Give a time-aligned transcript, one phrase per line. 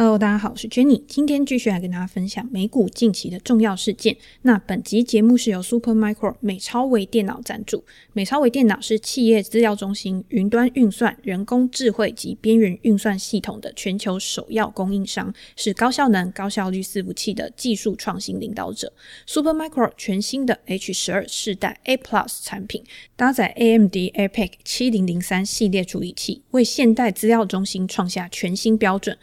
[0.00, 4.16] Hello，大家好，我是 Jenny，今天继续来跟大家分享美股近期的重要事件。
[4.42, 7.82] 那本集节目是由 Supermicro 美超微电脑赞助。
[8.12, 18.92] 美超微电脑是企业资料中心、云端运算、人工智慧及边缘运算系统的全球首要供应商，是高效能、高效率伺服器的技术创新领导者。
[19.26, 22.84] Supermicro 全新的 H 十二世代 A Plus 产品，
[23.16, 29.18] 搭载 AMD EPYC 七零零三系列处理器，为现代资料中心创下全新标准。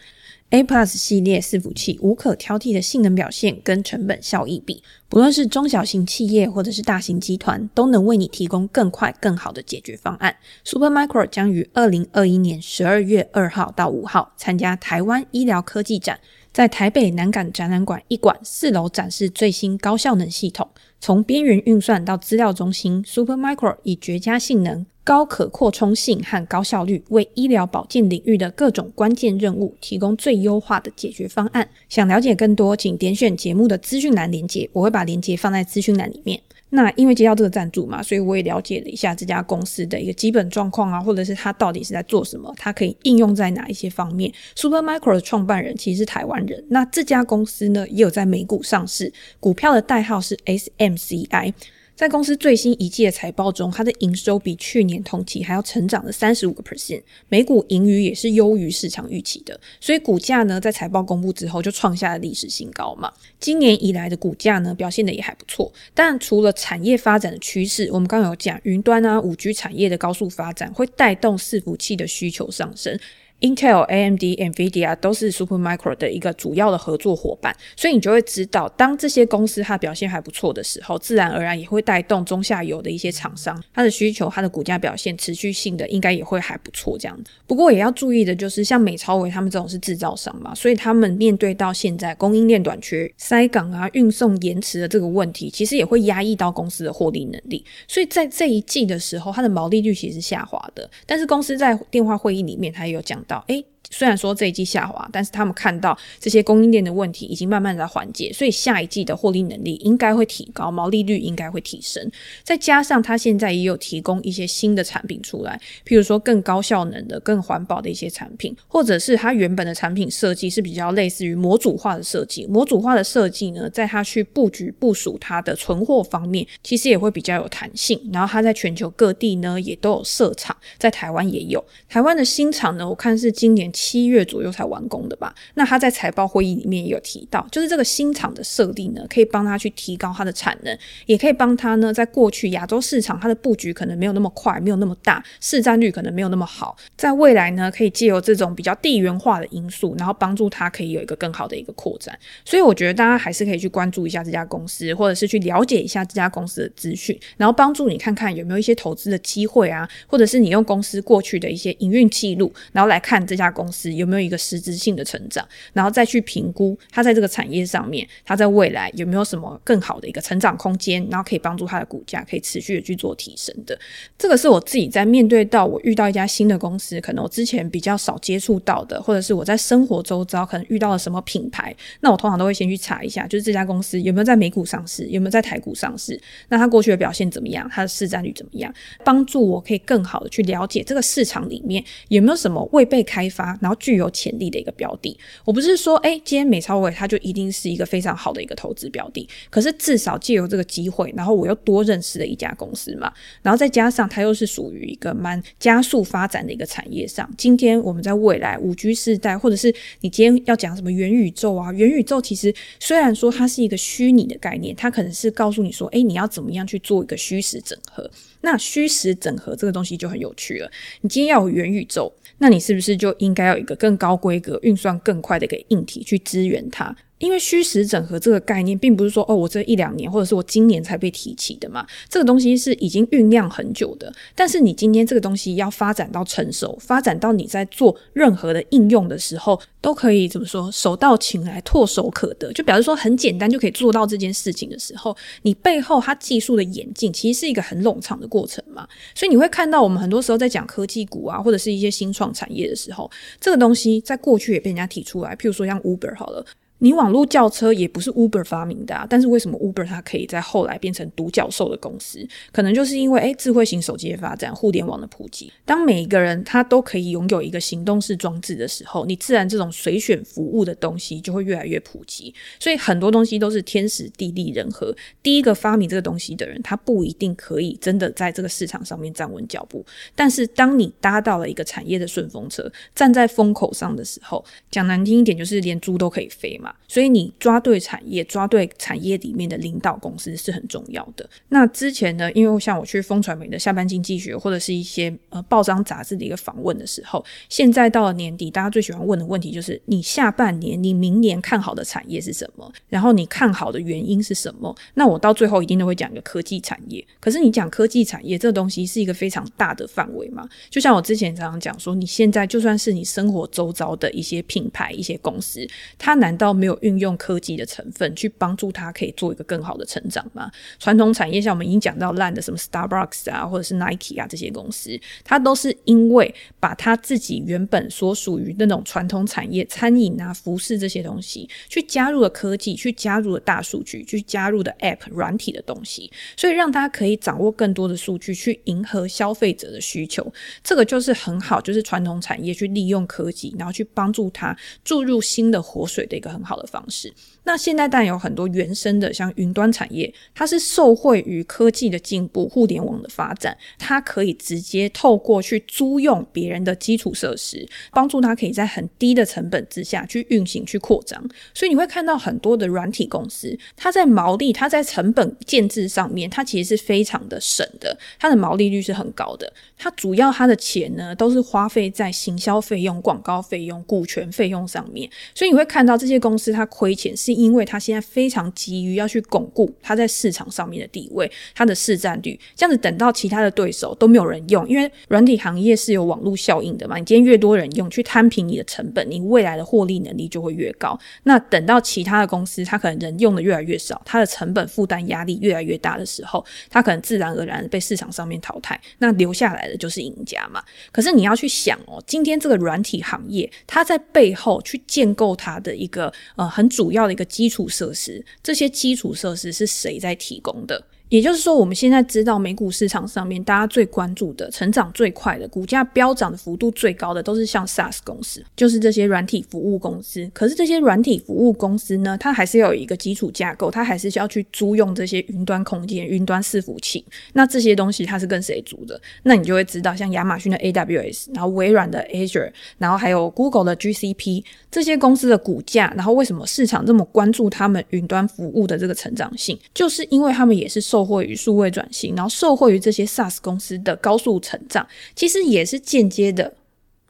[0.55, 10.33] A Plus 系列伺服器无可挑剔的性能表现跟成本效益比，不论是中小型企业或者是大型集团，都能为你提供更快更好的解决方案。
[10.65, 16.17] Supermicro 将于二零二一年十二月二号到五号参加台湾医疗科技展，
[16.53, 20.69] 在台北南港展览馆一馆四楼展示最新高效能系统，
[21.01, 24.85] 从边缘运算到资料中心，Supermicro 以绝佳性能。
[25.05, 31.69] 高可扩充性和高效率，为医疗保健领域的各种关键任务提供最优化的解决方案。
[31.87, 36.41] 想了解更多，请点选节目的资讯栏连接，我会把连接放在资讯栏里面。
[36.71, 44.33] 那因为接到这个赞助嘛，所以我也了解了一下这家公司的一个基本状况啊，或者是它到底是在做什么，它可以应用在哪一些方面。
[44.57, 51.53] Supermicro 的创办人其实是台湾人，那这家公司呢也有在美股上市，股票的代号是 SMCI。
[51.95, 63.09] 在公司最新一季的财报中，它的营收比去年同期还要成长了三十五个 percent，每股盈余也是优于市场预期的，所以股价呢在财报公布之后就创下了历史新高嘛。
[63.39, 72.99] 今年以来的股价呢表现得也还不错，但除了产业发展的趋势，我们刚刚有讲云端啊、五 G 产业的高速发展会带动伺服器的需求上升。
[73.45, 87.29] Intel、AMD、NVIDIA 都是 Supermicro 的一个主要的合作伙伴，所以你就会知道，当这些公司它表现还不错的时候，自然而然也会带动中下游的一些厂商，它的需求、它的股价表现持续性的应该也会还不错这样子。
[87.45, 97.63] 不过也要注意的就是，像美超维他们这种是制造商嘛，所以他们面对到现在供应链短缺、塞港啊、运送延迟的这个问题，其实也会压抑到公司的获利能力。
[97.87, 100.89] 所以在这一季的时候，它的毛利率其实是下滑的。
[101.05, 103.74] 但是公司在电话会议里面，它也有讲到，哎。
[103.91, 112.09] 虽然说这一季下滑，但是他们看到这些供应链的问题已经慢慢的缓解，所以下一季的获利能力应该会提高，毛利率应该会提升。
[112.43, 122.45] 再加上它现在也有提供一些新的产品出来，譬如说更高效能的、更环保的一些产品，或者是它原本的产品设计是比较类似于模组化的设计。
[122.47, 127.99] 模组化的设计呢，在它去布局部署它的存货方面，其实也会比较有弹性。
[128.11, 131.63] 然后它在全球各地呢也都有设厂，在台湾也有。
[131.87, 133.71] 台湾的新厂呢，我看是今年。
[133.75, 135.35] 七月左右才完工的吧？
[135.55, 140.75] 那他在财报会议里面也有提到，就是这个新厂的设立呢，可以帮他去提高他的产能，
[141.05, 152.17] 也可以帮他呢，在过去亚洲市场他的布局可能没有那么快，没有那么大，市占率可能没有那么好，在未来呢，可以借由这种比较地缘化的因素，然后帮助他可以有一个更好的一个扩展。
[152.45, 164.05] 所以我觉得大家还是可以去关注一下这家公司，或者是去了解一下这家公司的资讯，然后帮助你看看有没有一些投资的机会啊，或者是你用公司过去的一些营运记录，然后来看这家公公司有。
[164.05, 165.43] 有没有一个实质性的成长，
[165.73, 173.75] 然后再去评估它在这个产业上面，它在未来有没有什么更好的一个成长空间，然后可以帮助它的股价可以持续的去做提升的。
[174.15, 188.71] 这个是我自己在面对到我遇到一家新的公司，可能我之前比较少接触到的，或者是我在生活周遭可能遇到了什么品牌，那我通常都会先去查一下，就是这家公司有没有在美股上市，有没有在台股上市，那它过去的表现怎么样，它的市占率怎么样，
[189.03, 203.11] 帮助我可以更好的去了解这个市场里面有没有什么未被开发，然后具有潜力的一个标的，我不是说，诶，今天美超伟它就一定是一个非常好的一个投资标的，可是至少借由这个机会，然后我又多认识了一家公司嘛，
[203.41, 207.29] 然后再加上它又是属于一个蛮加速发展的一个产业上。
[207.37, 218.09] 今天我们在未来五 G 时代，或者是你今天要讲什么元宇宙啊，元宇宙其实虽然说它是一个虚拟的概念，它可能是告诉你说，诶，你要怎么样去做一个虚实整合。
[218.41, 220.71] 那虚实整合这个东西就很有趣了。
[221.01, 226.95] 你今天要有元宇宙，那你是不是就应该要一个更高规格、运算更快的一个硬体去支援它？
[227.17, 231.85] 因为虚实整合这个概念，并不是说哦，我这一两年或者是我今年才被提起的嘛。
[232.09, 234.13] 这个东西是已经酝酿很久的。
[234.35, 242.51] 但是你今天这个东西要发展到成熟，发展到你在做任何的应用的时候，都可以怎么说，手到擒来，唾手可得。
[242.51, 248.85] 就表示说很简单就可以做到这件事情的时候，你背后它技术的演进，其实是一个很冗长的过程嘛。
[249.15, 253.09] 所以你会看到我们很多时候在讲科技股啊，或者是一些新创产业的时候，
[253.39, 255.33] 这个东西在过去也被人家提出来。
[255.35, 256.45] 譬如说像 Uber 好了。
[256.79, 262.27] 你网络叫车也不是 Uber 发明的啊，但是为什么 Uber 它可以在后来变成独角兽的公司？
[262.51, 265.51] 可能就是因为诶，智慧型手机的发展，互联网的普及。
[265.63, 272.33] 当每一个人他都可以拥有一个行动式装置的时候，你自然这种随选服务的东西就会越来越普及。
[272.59, 274.93] 所以很多东西都是天时地利人和。
[275.23, 279.83] 第一个发明这个东西的人，他不一定可以真的在这个市场上面站稳脚步。
[280.13, 286.64] 但是当你搭到了一个产业的顺风车，站在风口上的时候，讲难听一点，就是连猪都可以飞嘛。
[286.87, 291.27] 所以你抓对产业，抓对产业里面的领导公司是很重要的。
[291.49, 302.71] 那之前呢，因为像我去风传媒的下班经济学，或者是一些呃报章杂志的一个访问的时候，现在到了年底，大家最喜欢问的问题就是：你下半年、你明年看好的产业是什么？
[302.87, 304.73] 然后你看好的原因是什么？
[304.93, 307.05] 那我到最后一定都会讲一个科技产业。
[307.19, 310.47] 可是你讲科技产业这个东西是一个非常大的范围嘛？
[310.69, 320.49] 就像我之前常常讲说，你现在就算是你生活周遭的一些品牌、一些公司，它难道没有运用科技的成分去帮助他可以做一个更好的成长吗？
[320.79, 340.31] 传统产业像我们已经讲到烂的什么 Starbucks 啊，或者是 Nike 啊这些公司，它都是因为把它自己原本所属于那种传统产业，餐饮啊、服饰这些东西，去加入了科技，去加入了大数据，去加入的 App 软体的东西，所以让大家可以掌握更多的数据，去迎合消费者的需求。
[340.63, 347.13] 这个就是很好，就是传统产业去利用科技，然后去帮助它注入新的活水的一个很好的方式。
[347.45, 361.23] 那现在当然有很多原生的，像云端产业，它是受惠于科技的进步、互联网的发展，它可以直接透过去租用别人的基础设施，帮助它可以在很低的成本之下去运行、去扩张。
[361.53, 369.53] 所以你会看到很多的软体公司，它在毛利、它在成本建制上面，它其实是非常的省的，它的毛利率是很高的。
[369.77, 375.07] 它主要它的钱呢，都是花费在行销费用、广告费用、股权费用上面。
[375.35, 376.45] 所以你会看到这些公司。
[376.55, 382.39] 它亏钱是因为他现在非常急于要去巩固他在市场上面的地位，他的市占率。
[382.55, 386.97] 这样子等到其他的对手都没有人用，因为软体行业是有网络效应的嘛。
[386.97, 390.97] 你今天越多人用，去摊平你的成本，你未来的获利能力就会越高。
[391.23, 398.79] 那等到其他的公司，它可能人用的越来越少，它的成本负担压力越来越大的时候，它可能自然而然被市场上面淘汰。
[398.99, 400.63] 那留下来的就是赢家嘛。
[400.91, 406.45] 可是你要去想哦，今天这个软体行业，它在背后去建构它的一个呃。
[406.55, 410.87] 很主要的一个基础设施，这些基础设施是谁在提供的？
[411.09, 420.29] 也就是说，我们现在知道美股市场上面大家最关注的、成长最快的、股价飙涨的幅度最高的，都是像 SaaS 公司，就是这些软体服务公司。
[420.33, 427.05] 可是这些软体服务公司呢，它还是要有一个基础架构，它还是需要去租用这些云端空间、云端伺服器。
[427.33, 428.99] 那这些东西它是跟谁租的？
[429.23, 439.57] 那你就会知道，像亚马逊的 AWS，然后微软的 Azure，然后还有 Google 的 GCP 这些公司的股价，然后为什么市场这么关注他们云端服务的这个成长性？
[439.73, 446.53] 就是因为他们也是受惠于数位转型，然后受惠于这些 SaaS 公司的高速成长，其实也是间接的，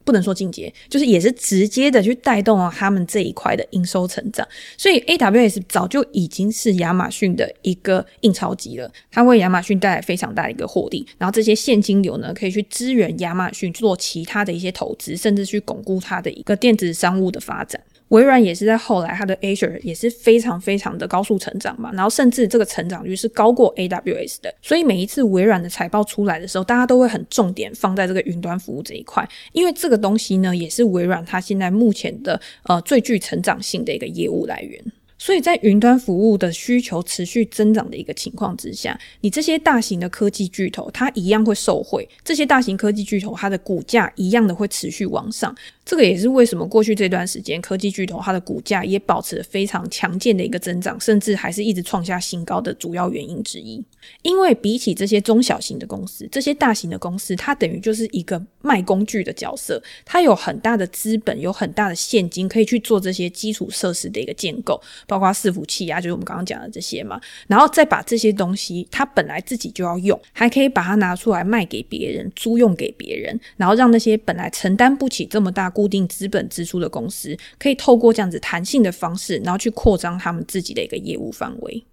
[0.04, 4.46] 不能说间接，就是也是直接的去带动了他们这一块的营收成长。
[4.76, 17.80] 所以 AWS 早就已经是亚马逊的一个印钞机了，它为亚马逊带来非常大的一个获利，然后这些现金流呢，可以去支援亚马逊做其他的一些投资，甚至去巩固它的一个电子商务的发展。
[18.08, 34.80] 微软也是在后来，它的 Azure 也是非常非常的高速成长嘛，然后甚至这个成长率是高过 AWS 的，所以每一次微软的财报出来的时候，大家都会很重点放在这个云端服务这一块，因为这个东西呢，也是微软它现在目前的呃最具成长性的一个业务来源。
[35.18, 42.06] 所以在云端服务的需求持续增长的一个情况之下，你这些大型的科技巨头，它一样会受惠。
[42.22, 45.56] 这些大型科技巨头，它的股价一样的会持续往上。
[45.86, 53.82] 这个也是为什么过去这段时间科技巨头它的股价也保持了非常强健的一个增长，甚至还是一直创下新高的主要原因之一。
[54.22, 64.80] 因为比起这些中小型的公司，这些大型的公司，它等于就是一个卖工具的角色，它有很大的资本，有很大的现金，可以去做这些基础设施的一个建构。
[65.06, 81.84] 包括伺服器啊，就是我们刚刚讲的这些嘛，然后再把这些东西，它本来自己就要用，还可以把它拿出来卖给别人，租用给别人，然后让那些本来承担不起这么大固定资本支出的公司，可以透过这样子弹性的方式，然后去扩张他们自己的一个业务范围。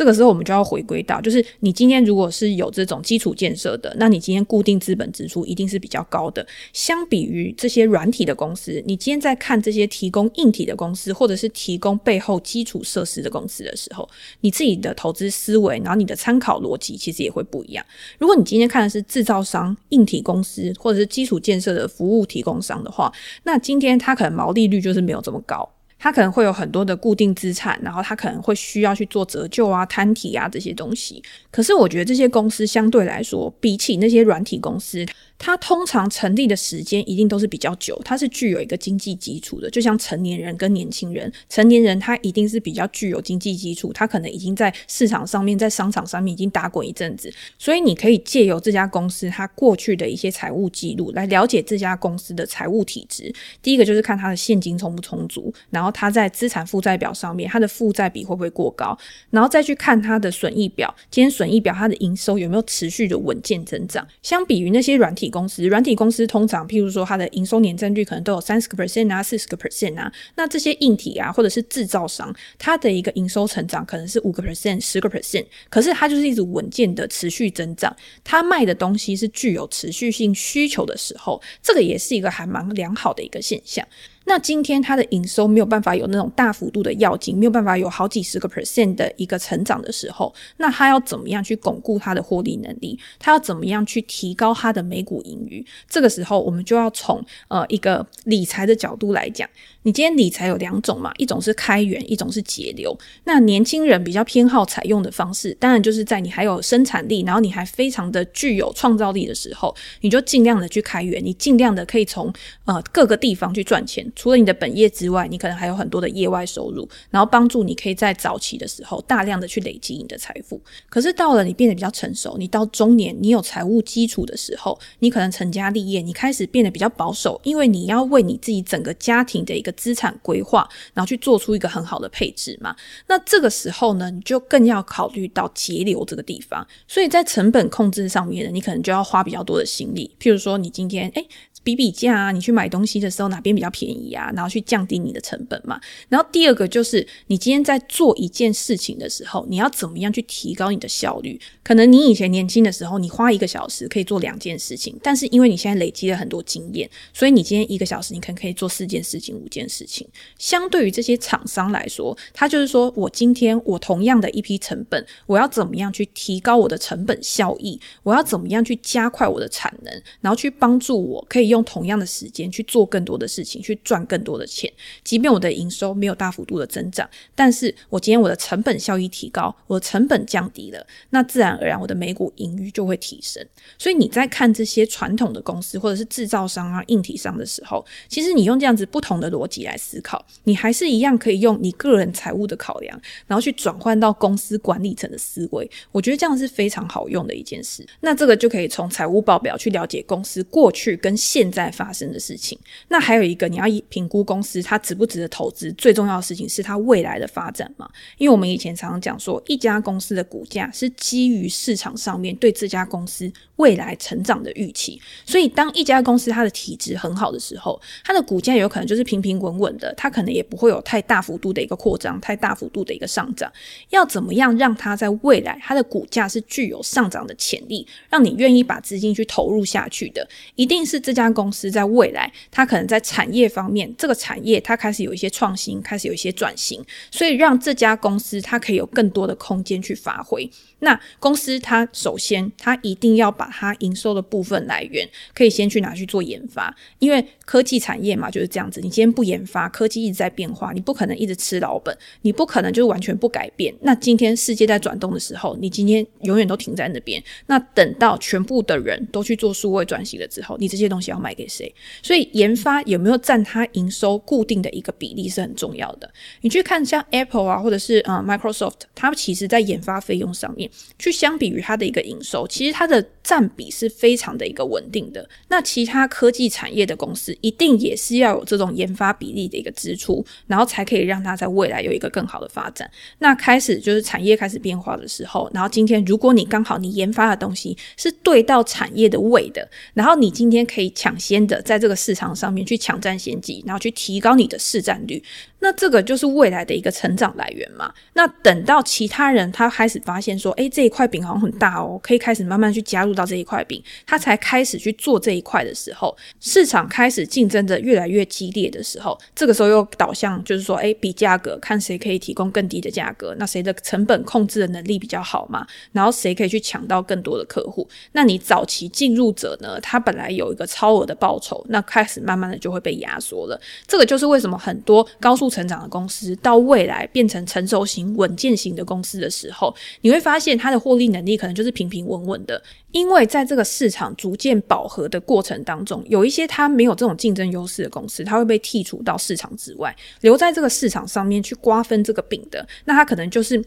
[0.00, 6.46] 这个时候，我们就要回归到，就是你今天如果是有这种基础建设的，那你今天固定资本支出一定是比较高的。
[6.72, 14.08] 相比于这些软体的公司，你今天在看这些提供硬体的公司，或者是提供背后基础设施的公司的时候，
[14.40, 17.84] 你自己的投资思维，然后你的参考逻辑其实也会不一样。
[18.16, 25.70] 如果你今天看的是制造商、硬体公司，或者是基础建设的服务提供商的话，那今天它可能毛利率就是没有这么高。
[26.02, 31.22] 它可能会有很多的固定资产，然后它可能会需要去做折旧啊、摊提啊这些东西。
[31.50, 35.04] 可是我觉得这些公司相对来说，比起那些软体公司，
[35.38, 39.68] 它通常成立的时间一定都是比较久，它是具有一个经济基础的。
[39.68, 53.30] 就像成年人跟年轻人，成年人他一定是比较具有经济基础，他可能已经在市场上面、在商场上面已经打滚一阵子，所以你可以借由这家公司它过去的一些财务记录来了解这家公司的财务体质。
[53.60, 58.94] 第一个就是看它的现金充不充足，然后它在资产负债表上面它的负债比会不会过高，
[59.30, 64.06] 然后再去看它的损益表，今天损益表它的营收有没有持续的稳健增长。
[64.22, 65.30] 相比于那些软体。
[65.30, 70.12] 公司软体公司通常，譬如说它的营收年增率可能都有三十个 percent 啊，四十个 percent 啊。
[70.34, 77.94] 那这些硬体啊，或者是制造商，它的一个营收成长可能是五个 percent、十个 percent，可是它就是一直稳健的持续增长。
[78.24, 83.86] 它卖的东西是具有持续性需求的时候，这个也是一个还蛮良好的一个现象。
[84.26, 92.98] 那今天它的营收没有办法有那种大幅度的跃进，没有办法有好几十个 percent 的一个成长的时候，那它要怎么样去巩固它的获利能力？
[93.18, 95.64] 它要怎么样去提高它的每股盈余？
[95.88, 99.48] 这个时候，我们就要从呃一个理财的角度来讲。
[99.82, 102.96] 你今天理财有两种嘛，一种是开源，一种是节流。
[103.24, 112.30] 那年轻人比较偏好采用的方式，当然就是在你还有生产力，然后你还非常的具有创造力的时候，你就尽量的去开源，你尽量的可以从
[112.66, 114.06] 呃各个地方去赚钱。
[114.16, 120.60] 除了你的本业之外，你可能还有很多的业外收入，然后帮助你可以在早期的时候大量的去累积你的财富。
[120.88, 132.74] 可是到了你变得比较成熟，你到中年，你有财务基础的时候，你可能成家立业，你开始变得比较保守，因为你要为你自己整个家庭的一个资产规划，然后去做出一个很好的配置嘛。
[133.06, 136.66] 那这个时候呢，你就更要考虑到节流这个地方。
[136.86, 140.10] 所以在成本控制上面呢，你可能就要花比较多的心力。
[140.20, 141.26] 譬如说，你今天诶
[141.62, 144.32] 比比价啊，你去买东西的时候哪边比较便宜啊？
[144.34, 145.78] 然后去降低你的成本嘛。
[146.08, 151.38] 然后第二个就是，你今天在做一件事情的时候，你要怎么样去提高你的效率？
[151.62, 160.08] 可能你以前年轻的时候，你花一个小时可以做两件事情，但是因为你现在累积了很多经验，所以你今天一个小时你可能可以做四件事情、五件事情。
[160.38, 167.78] 相对于这些厂商来说，他就是说我今天我同样的一批成本，我要怎么样去提高我的成本效益？
[168.02, 171.50] 我要怎么样去加快我的产能，然后去帮助我可以。
[171.50, 174.72] 用用同样的时间去做更多的事情，去赚更多的钱。
[175.04, 183.46] 即便我的营收没有大幅度的增长，但是我今天我的成本效益提高，我的成本降低了，那自然而然我的每股盈余就会提升。
[183.78, 195.70] 所以你在看这些传统的公司或者是制造商啊、硬体商的时候，其实你用这样子不同的逻辑来思考，你还是一样可以用你个人财务的考量，然后去转换到公司管理层的思维。
[195.92, 197.86] 我觉得这样是非常好用的一件事。
[198.00, 207.88] 那这个就可以从财务报表去了解公司过去跟现现在发生的事情，那还有一个你要评估公司它值不值得投资，最重要的事情是它未来的发展嘛。
[208.18, 223.50] 因为我们以前常常讲说，一家公司的股价是基于市场上面对这家公司未来成长的预期，所以当一家公司它的体质很好的时候，它的股价有可能就是平平稳稳的，它可能也不会有太大幅度的一个扩张，太大幅度的一个上涨。
[223.88, 240.50] 要怎么样让它在未来它的股价是具有上涨的潜力，让你愿意把资金去投入下去的，一定是这家公司在未来，它可能在产业方面，这个产业它开始有一些创新，开始有一些转型，所以让这家公司它可以有更多的空间去发挥。
[240.80, 248.80] 那公司它首先它一定要把它营收的部分来源可以先去拿去做研发，因为科技产业嘛就是这样子。
[248.80, 251.92] 你今天不研发，科技一直在变化，你不可能一直吃老本，
[252.22, 253.74] 你不可能就是完全不改变。
[253.80, 257.20] 那今天世界在转动的时候，你今天永远都停在那边。
[257.46, 261.74] 那等到全部的人都去做数位转型了之后，你这些东西要卖给谁？
[262.04, 266.08] 所以研发有没有占它营收固定的一个比例是很重要的。
[266.42, 270.70] 你去看像 Apple 啊，或者是呃 Microsoft，它其实在研发费用上面。
[271.00, 275.28] 去相比于它的一个营收，其实它的占比是非常的一个稳定的。
[275.48, 282.90] 那其他科技产业的公司一定也是要有这种研发比例的一个支出，然后才可以让它在未来有一个更好的发展。
[283.18, 295.22] 那开始就是产业开始变化的时候，然后今天如果你刚好你研发的东西是对到产业的位的，然后你今天可以抢先的在这个市场上面去抢占先机，然后去提高你的市占率。
[295.60, 297.92] 那这个就是未来的一个成长来源嘛。
[298.14, 317.86] 那等到其他人他开始发现说，诶，这一块饼好像很大哦，可以开始慢慢去加入到这一块饼，他才开始去做这一块的时候，市场开始竞争的越来越激烈的时候，这个时候又导向就是说，诶，比价格，看谁可以提供更低的价格，那谁的成本控制的能力比较好嘛，然后谁可以去抢到更多的客户。
[318.12, 323.60] 那你早期进入者呢，他本来有一个超额的报酬，那开始慢慢的就会被压缩了。
[323.86, 332.62] 这个就是为什么很多高速成长的公司，到未来变成成熟型、稳健型的公司的时候，你会发现它的获利能力可能就是平平稳稳的。
[332.92, 343.62] 因为在这个市场逐渐饱和的过程当中，有一些它没有这种竞争优势的公司，它会被剔除到市场之外，留在这个市场上面去瓜分这个饼的，那它可能就是。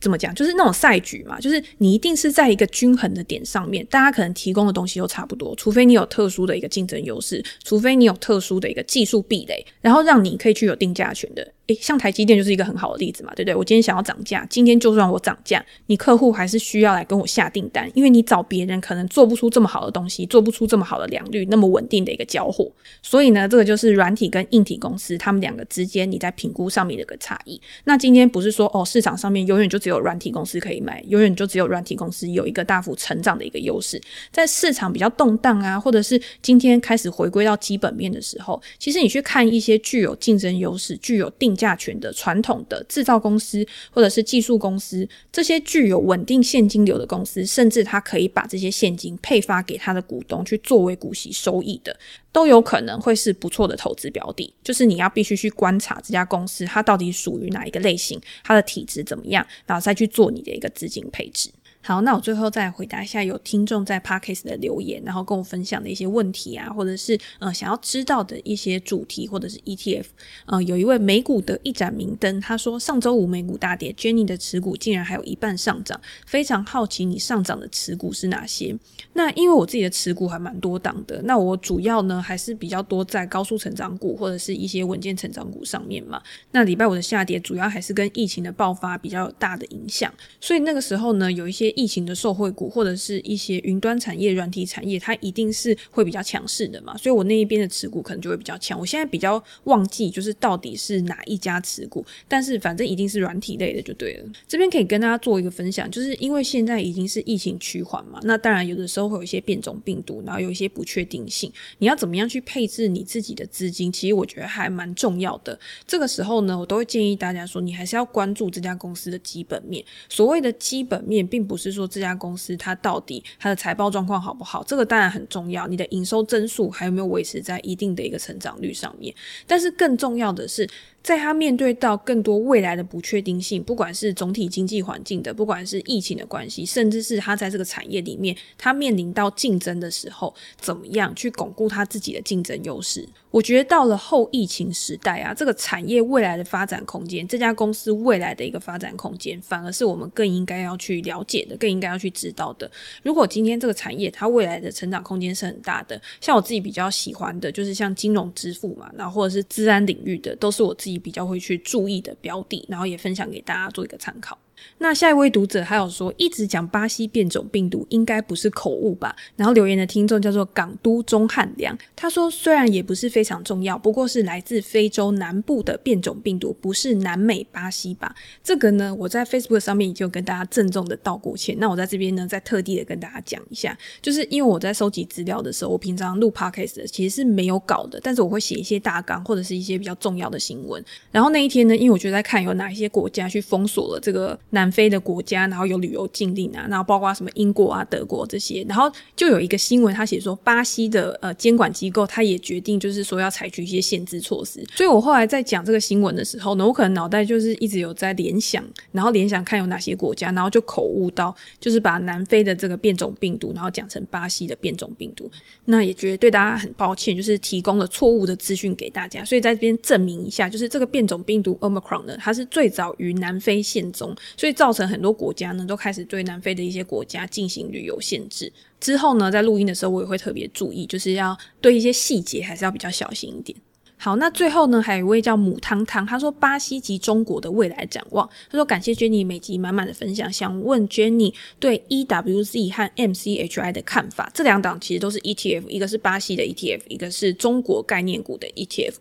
[0.00, 0.34] 怎么讲？
[0.34, 11.52] 就是那种赛局嘛，就是你一定是在一个均衡的点上面，大家可能提供的东西都差不多，除非你有特殊的一个竞争优势，除非你有特殊的一个技术壁垒，然后让你可以去有定价权的。
[11.66, 13.54] 诶，像台积电就是一个很好的例子嘛，对不对？
[13.54, 22.70] 我今天想要涨价，今天就算我涨价，你客户还是需要来跟我下订单，因为你找别人可能做不出这么好的东西，做不出这么好的良率，那么稳定的一个交货。
[23.02, 27.60] 所以呢，这个就是软体跟硬体公司他们两个之间你在评估上面的一个差异。
[27.84, 34.00] 那今天不是说哦，市场上面永远就只有软体公司可以买，永远就只有软体公司有一个大幅成长的一个优势。
[34.30, 51.98] 在市场比较动荡啊，或者是今天开始回归到基本面的时候，其实你去看一些具有竞争优势、具有定价权的传统的制造公司或者是技术公司，这些具有稳定现金流的公司，甚至他可以把这些现金配发给他的股东去作为股息收益的，
[52.30, 54.52] 都有可能会是不错的投资标的。
[54.62, 61.48] 就是你要必须去观察这家公司它到底属于哪一个类型，它的体质怎么样，然后再去做你的一个资金配置。
[61.86, 70.06] 好，那我最后再回答一下有听众在 Podcast 的留言，然后跟我分享的一些问题啊，或者是呃想要知道的一些主题或者是 ETF。
[70.46, 78.76] 呃，有一位美股的一盏明灯，他说上周五美股大跌，Jenny 的持股竟然还有一半上涨，非常好奇你上涨的持股是哪些？
[79.12, 86.20] 那因为我自己的持股还蛮多档的，那我主要呢还是比较多在高速成长股或者是一些稳健成长股上面嘛。
[86.50, 91.72] 那礼拜五的下跌主要还是跟疫情的爆发比较大的影响，所以那个时候呢有一些。
[91.76, 98.80] 疫情的受惠股或者是一些云端产业、软体产业，它一定是会比较强势的嘛，所以我那一边的持股可能就会比较强。
[98.80, 104.24] 我现在比较忘记就是到底是哪一家持股，但是反正一定是软体类的就对了。
[104.48, 115.58] 这边可以跟大家做一个分享，就是因为现在已经是疫情趋缓嘛，那当然有的时候会有一些变种病毒，然后有一些不确定性，你要怎么样去配置你自己的资金，其实我觉得还蛮重要的。
[115.86, 119.84] 这个时候呢，我都会建议大家说，你还是要关注这家公司的基本面。
[120.08, 121.65] 所谓的基本面，并不是。
[121.70, 124.62] 是说这家公司它到底它的财报状况好不好？
[124.64, 125.66] 这个当然很重要。
[125.66, 129.14] 你的营收增速还有没有维持在一定的一个成长率上面？
[129.46, 130.68] 但是更重要的是。
[131.06, 143.08] 在他面对到更多未来的不确定性，不管是总体经济环境的，不管是疫情的关系，甚至是他在这个产业里面，他面临到竞争的时候，怎么样去巩固他自己的竞争优势？
[143.30, 152.68] 我觉得到了后疫情时代啊，这个产业未来的发展空间，这家公司未来的一个发展空间，反而是我们更应该要去了解的，更应该要去知道的。
[153.04, 160.95] 如果今天这个产业它未来的成长空间是很大的，像我自己比较喜欢的，就是像金融支付嘛，然后或者是治安领域的，都是我自己。
[160.98, 164.38] 比较会去注意的标的，然后也分享给大家做一个参考。
[164.78, 169.14] 那下一位读者还有说，一直讲巴西变种病毒应该不是口误吧？
[169.36, 178.14] 然后留言的听众叫做港都钟汉良，他说虽然也不是非常重要，不过是来自非洲南部的变种病毒，不是南美巴西吧？
[178.42, 181.56] 这个呢，我在 Facebook 上面已经有跟大家郑重的道过歉。
[181.58, 190.84] 那我在这边呢，再特地的跟大家讲一下，就是因为我在收集资料的时候，我平常录 Podcast 其实是没有稿的，但是我会写一些大纲或者是一些比较重要的新闻。
[191.10, 194.38] 然后那一天呢，因为我就在看有哪一些国家去封锁了这个。
[194.50, 204.64] 南非的国家，然后有旅游禁令啊，然后包括什么英国啊、德国这些，然后就有一个新闻，他写说巴西的呃监管机构，他也决定就是说要采取一些限制措施。
[204.74, 215.30] 所以我后来在讲这个新闻的时候呢，我可能脑袋就是一直有在联想，然后联想看有哪些国家，然后就口误到，就是把南非的这个变种病毒，然后讲成巴西的变种病毒。
[215.64, 219.24] 那也觉得对大家很抱歉，就是提供了错误的资讯给大家。
[219.24, 224.14] 所以在这边证明一下，就是这个变种病毒 Omicron 呢，它是最早于南非现踪。
[224.36, 228.52] 所以造成很多国家呢，都开始对南非的一些国家进行旅游限制。
[228.78, 233.56] 之后呢，在录音的时候，我也会特别注意，就是要对一些细节还是要比较小心一点。
[233.98, 238.28] 好，那最后呢，还有一位叫母汤汤，他说巴西及中国的未来展望。
[238.50, 244.30] 他说感谢 Jenny 每集满满的分享，想问 Jenny 对 EWZ 和 MCHI 的看法。
[244.34, 248.94] 这两档其实都是 ETF，一个是巴西的 ETF，一个是中国概念股的 ETF。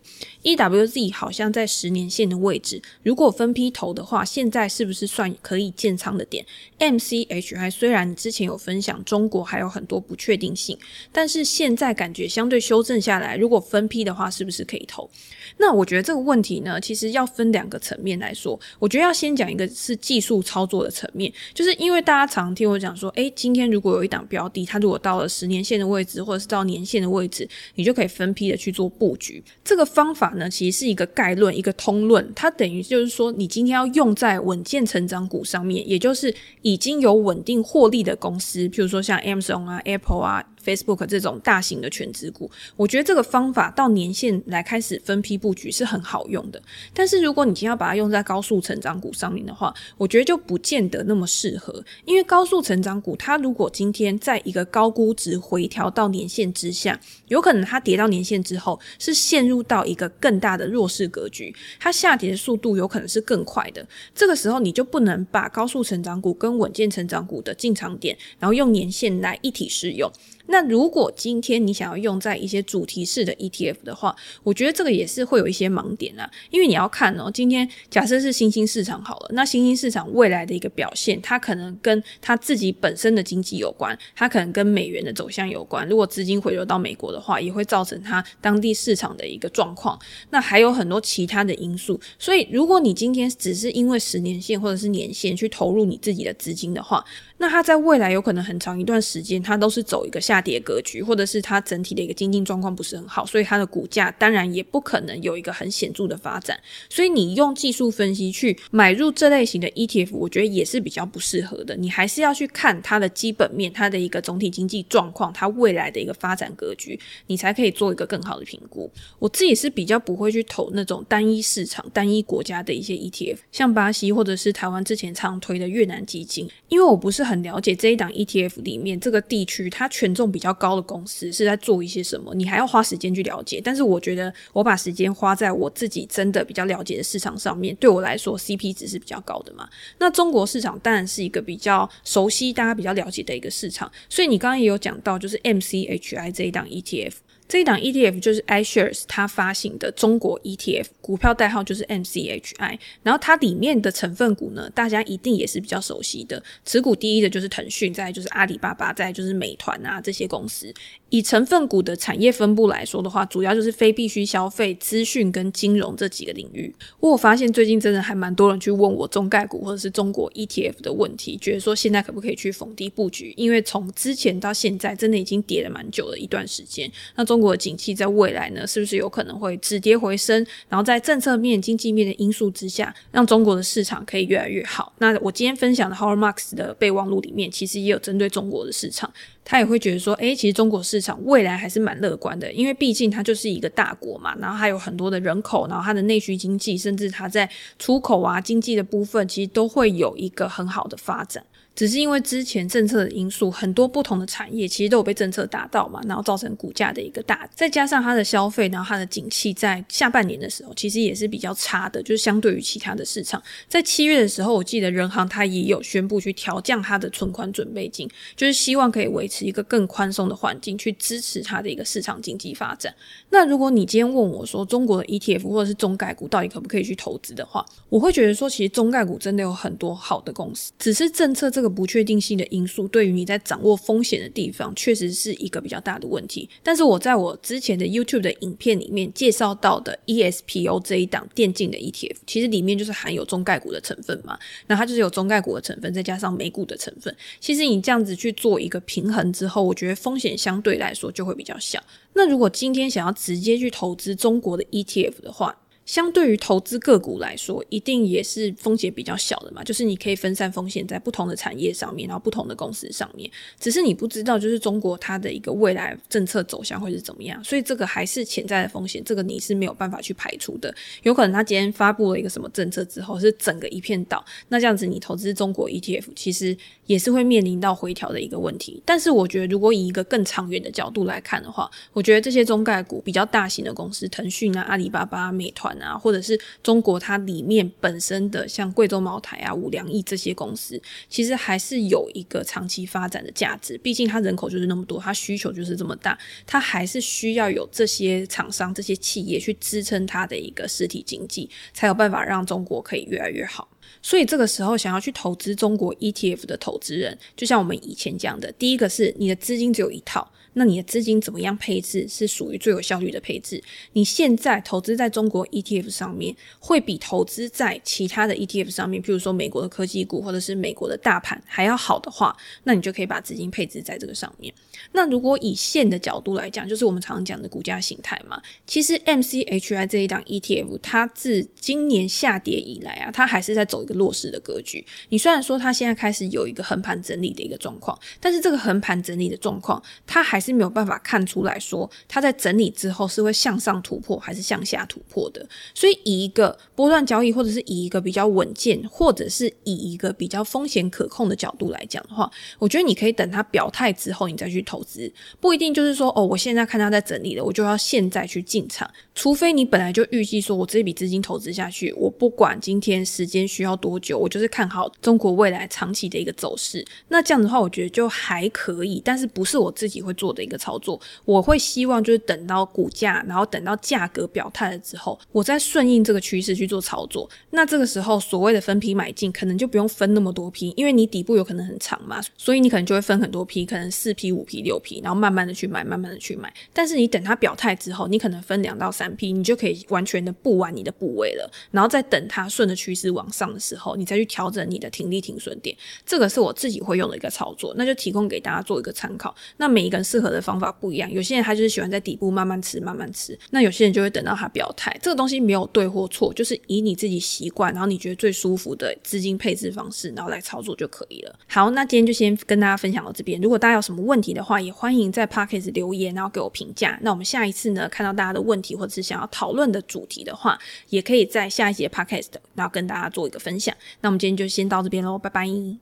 [0.44, 6.46] EWZ 好像在十年线的位置，如果分批投的话，现在是不是算可以建仓的点
[6.80, 10.78] ？MCHI 虽然你之前有分享中国还有很多不确定性，
[11.12, 14.85] 但是现在感觉相对修正下来，如果分批的话，是不是可以？
[14.86, 15.10] 头。
[15.58, 18.60] 那我觉得这个问题呢，其实要分两个层面来说。
[18.80, 29.44] 我觉得要先讲一个是技术操作的层面，就是因为大家常听我讲说，诶，今天如果有一档标的，它如果到了十年线的位置，或者是到年线的位置，你就可以分批的去做布局。
[29.64, 40.46] 这个方法呢，其实是一个概论，一个通论，它等于就是说，你今天要用在稳健成长股上面，也就是已经有稳定获利的公司，譬如说像 Amazon 啊、Apple 啊。
[40.66, 46.62] Facebook 这种大型的全值股，我觉得这个方法到年限来开始分批布局是很好用的。
[46.94, 51.84] 但是如果你今天要把它用在高速成长股上面的话，我觉得就不见得那么适合。
[52.06, 63.86] 因为高速成长股，它如果今天在一个高估值回调到年线之下，有可能它跌到年线之后是陷入到一个更大的弱势格局，它下跌的速度有可能是更快的。
[64.14, 70.12] 这个时候你就不能把高速成长股跟稳健成长股的进场点，然后用年限来一体适用。
[70.48, 85.88] 那如果今天你想要用在一些主题式的 ETF 的话，我觉得这个也是会有一些盲点啊，因为你要看哦，今天假设是新兴市场好了，那新兴市场未来的一个表现，它可能跟它自己本身的经济有关，它可能跟美元的走向有关。
[85.88, 90.00] 如果资金回流到美国的话，也会造成它当地市场的一个状况。
[90.30, 97.04] 那还有很多其他的因素，所以如果你今天只是因为十年线或者是年线去投入你自己的资金的话，
[97.38, 106.58] 那它在未来有可能很长一段时间，它都是走一个下跌格局，或者是它整体的一个经济状况不是很好，所以它的股价当然也不可能有一个很显著的发展。
[106.90, 111.76] 所以你用技术分析去买入这类型的 ETF，我觉得也是比较不适合的。
[111.76, 118.90] 你还是要去看它的基本面，它的一个总体经济状况，它未来的一个发展格局，你才可以做一个更好的评估。
[119.20, 127.25] 我自己是比较不会去投那种单一市场、单一国家的一些 ETF，像巴西或者是台湾之前常推的越南基金，因为我不是。
[127.26, 133.60] 很了解这一档 ETF 里面这个地区它权重比较高的公司是在做一些什么，你还要花时间去了解。
[133.64, 139.68] 但是我觉得我把时间花在我自己真的比较了解的市场上面，对我来说 CP 值是比较高的嘛。
[139.98, 147.14] 那中国市场当然是一个比较熟悉、大家比较了解的一个市场，所以你刚刚也有讲到，就是 MCHI 这一档 ETF。
[147.48, 152.80] 这一档 ETF 就是 iShares 它发行的中国 ETF，股票代号就是 MCHI。
[153.04, 160.74] 然后它里面的成分股呢，大家一定也是比较熟悉的，持股第一的就是腾讯，再就是阿里巴巴，再就是美团啊这些公司。
[161.16, 166.74] 以成分股的产业分布来说的话，主要就是非必需消费、资讯跟金融这几个领域。
[167.00, 173.34] 我发现最近真的还蛮多人去问我中概股或者是中国 ETF 的问题，觉得说现在可不可以去逢低布局？
[173.38, 176.92] 因为从之前到现在，真的已经跌了蛮久的一段时间。
[177.16, 180.46] 那中国的景气在未来呢，是不是有可能会止跌回升？
[180.68, 184.94] 然后在政策面、经济面的因素之下，让中国的市场可以越来越好？
[184.98, 189.12] 那我今天分享的 h o r m a r k s 的备忘录里面，其实也有针对中国的市场。
[189.46, 201.46] 他也会觉得说，诶，其实中国市场未来还是蛮乐观的，因为毕竟它就是一个大国嘛，然后还有很多的人口，然后它的内需经济，甚至它在出口啊经济的部分，其实都会有一个很好的发展。
[201.76, 222.96] 只是因为之前政策的因素，很多不同的产业其实都有被政策打到嘛，然后造成股价的一个大，再加上它的消费，然后它的景气在下半年的时候其实也是比较差的，就是相对于其他的市场，在七月的时候，我记得人行它也有宣布去调降它的存款准备金，就是希望可以维持一个更宽松的环境去支持它的一个市场经济发展。
[223.30, 231.65] 那如果你今天问我说中国的 ETF 或者是中概股到底可不可以去投资的话，我会觉得说其实中概股真的有很多好的公司，只是政策这个。
[231.66, 236.48] 个不确定性的因素对于你在掌握风险的地方，确实是一个比较大的问题。
[236.62, 244.38] 但是我在我之前的 YouTube 的影片里面介绍到的 ESPO 这一档电竞的 ETF，其实里面就是含有中概股的成分嘛。
[244.68, 247.16] 那它就是有中概股的成分，再加上美股的成分。
[247.40, 251.84] 其实你这样子去做一个平衡之后，我觉得风险相对来说就会比较小。
[252.14, 259.64] 那如果今天想要直接去投资中国的 ETF 的话，相对于投资个股来说，一定也是风险比较小的嘛。
[259.64, 263.30] 就是你可以分散风险在不同的产业上面，然后不同的公司上面。
[263.60, 270.74] 只是你不知道，就是中国它的一个未来政策走向会是怎么样，所以这个还是潜在的风险，这个你是没有办法去排除的。
[271.04, 278.82] 有可能他今天发布了一个什么政策之后，是整个一片倒，那这样子你投资中国 ETF，其实也是会面临到回调的一个问题。
[278.84, 285.75] 但是我觉得，如果以一个更长远的角度来看的话，我觉得这些中概股比较大型的公司，腾讯啊、阿里巴巴、美团。
[285.80, 293.78] 啊，或者是中国它里面本身的像贵州茅台啊、五粮液这些公司，其实还是有一个长期发展的价值。
[293.78, 303.68] 毕竟它人口就是那么多，它需求就是这么大，它还是需要有这些厂商、这些企业去支撑它的一个实体经济，才有办法让中国可以越来越好。
[304.02, 310.32] 所以这个时候想要去投资中国 ETF 的投资人，就像我们以前讲的，第一个是你的资金只有一套。
[310.56, 313.64] 那你的资金怎么样配置是属于最有效率的配置？
[313.94, 324.54] 你现在投资在中国 ETF 上面，会比投资在其他的 ETF 上面，譬如说美国的科技股或者是美国的大盘还要好的话，那你就可以把资金配置在这个上面。
[324.92, 328.42] 那如果以线的角度来讲，就是我们常讲的股价形态嘛。
[328.66, 334.86] 其实 MCHI 这一档 ETF，它自今年下跌以来啊，它还是在走一个弱势的格局。
[335.10, 345.46] 你虽然说它现在开始有一个横盘整理的一个状况，但是这个横盘整理的状况，它还是没有办法看出来说，它在整理之后是会向上突破还是向下突破的。
[345.74, 352.30] 所以，以一个波段交易，或者是以一个比较稳健，或者是以一个比较风险可控的角度来讲的话，
[352.60, 358.90] 我觉得你可以等它表态之后，你再去投资，不一定就是说，哦，我现在看它在整理了，我就要现在去进场。
[359.14, 366.86] 除非你本来就预计说，我这笔资金投资下去，我不管今天时间需要多久，我就是看好中国未来长期的一个走势。
[367.08, 377.28] 那这样的话，我觉得就还可以，但是不是我自己会做的一个操作，我会希望就是等到股价，然后等到价格表态了之后，我再顺应这个趋势去做操作。
[377.52, 386.54] 那这个时候所谓的分批买进，可能就不用分那么多批，因为你底部有可能很长嘛，所以你可能就会分很多批，可能四批、五批、六批，然后慢慢的去买，慢慢的去买。
[386.74, 395.76] 但是你等它表态之后，你可能分两到三批，你就可以完全的布完你的部位了，然后再等它顺着趋势往上的时候，你再去调整你的停利停损点。
[396.06, 399.34] 这个是我自己会用的一个操作，那就提供给大家做一个参考。
[399.58, 403.38] 那每一个人适合的方法不一样，有些人他就是喜欢在底部慢慢吃，慢慢吃。
[403.52, 404.96] 那有些人就会等到他表态。
[405.02, 411.36] 这个东西没有对或错，就是以你自己习惯，然后你觉得最舒服的资金配置方式，然后来操作就可以了。
[411.48, 413.40] 好，那今天就先跟大家分享到这边。
[413.42, 416.98] 如果大家有什么问题的话，也欢迎在 Podcast 留言，然后给我评价。
[417.02, 420.58] 那我们下一次呢，看到大家的问题或者是想要讨论的主题的话，
[420.90, 423.76] 也可以在下一节 Podcast 然后跟大家做一个分享。
[424.02, 425.76] 那我们今天就先到这边喽，拜拜。